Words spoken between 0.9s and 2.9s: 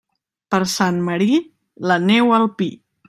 Marí, la neu al pi.